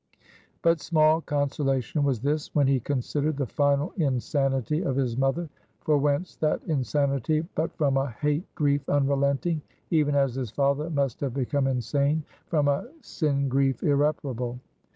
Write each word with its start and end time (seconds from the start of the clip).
But 0.63 0.81
small 0.81 1.21
consolation 1.21 2.03
was 2.03 2.21
this, 2.21 2.55
when 2.55 2.65
he 2.65 2.79
considered 2.79 3.37
the 3.37 3.45
final 3.45 3.93
insanity 3.97 4.81
of 4.81 4.95
his 4.95 5.15
mother; 5.15 5.47
for 5.81 5.95
whence 5.99 6.35
that 6.37 6.59
insanity 6.65 7.47
but 7.53 7.71
from 7.77 7.97
a 7.97 8.09
hate 8.09 8.45
grief 8.55 8.89
unrelenting, 8.89 9.61
even 9.91 10.15
as 10.15 10.33
his 10.33 10.49
father 10.49 10.89
must 10.89 11.19
have 11.21 11.35
become 11.35 11.67
insane 11.67 12.23
from 12.47 12.67
a 12.67 12.87
sin 13.01 13.47
grief 13.47 13.83
irreparable? 13.83 14.57